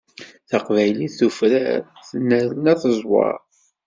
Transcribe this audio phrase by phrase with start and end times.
[0.49, 3.37] Taqbaylit tufrar, tennerna teẓweṛ.